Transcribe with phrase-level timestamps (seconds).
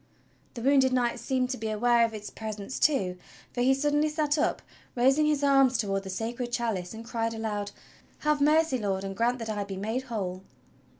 [0.55, 3.17] The wounded Knight seemed to be aware of its presence too,
[3.53, 4.63] for he suddenly sat up
[4.95, 7.69] raising his arms toward the Sacred Chalice and cried aloud:
[8.21, 8.79] "Have mercy.
[8.79, 10.41] Lord, and grant that I be made whole!"